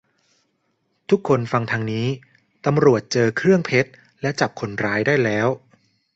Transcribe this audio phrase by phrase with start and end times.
[1.09, 2.07] ทุกคนฟังทางนี้
[2.65, 5.47] ตำรวจเจอเครื่องเพชรและจับคนร้ายได้แล้ว